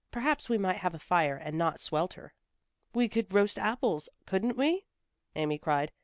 [0.09, 2.33] Perhaps we might have a fire and not swelter."
[2.91, 4.87] "We could roast apples, couldn't we?"
[5.35, 5.91] Amy cried.